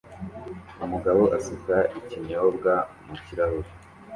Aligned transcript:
Umugabo 0.85 1.23
asuka 1.37 1.75
ikinyobwa 1.99 2.73
mu 3.07 3.15
kirahure 3.23 3.69